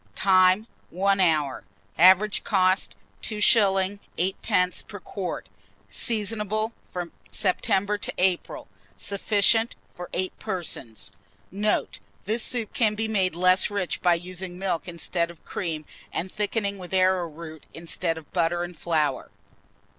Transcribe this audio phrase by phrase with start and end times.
[0.15, 0.65] Time.
[0.89, 1.63] 1 hour.
[1.95, 3.99] Average cost, 2s.
[4.17, 4.87] 8d.
[4.87, 5.47] per quart.
[5.89, 8.67] Seasonable from September to April.
[8.97, 11.11] Sufficient for 8 persons.
[11.51, 11.99] Note.
[12.25, 16.79] This soup can be made less rich by using milk instead of cream, and thickening
[16.79, 19.29] with arrowroot instead of butter and flour.